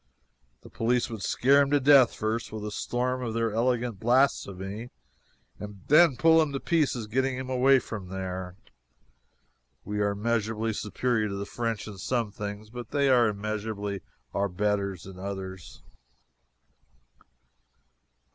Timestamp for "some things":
11.99-12.71